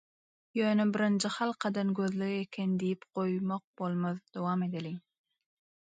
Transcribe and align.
Ýöne 0.59 0.85
birinji 0.95 1.31
halkadan 1.35 1.91
gözleg 2.01 2.33
eken 2.39 2.73
diýip 2.85 3.07
goýmak 3.19 3.65
bolmaz, 3.83 4.19
dowam 4.39 4.69
edeliň. 4.71 4.99